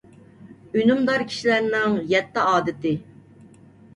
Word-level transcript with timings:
ئۈنۈمدار 0.79 1.25
كىشىلەرنىڭ 1.33 1.99
يەتتە 2.13 2.45
ئادىتى. 2.53 2.97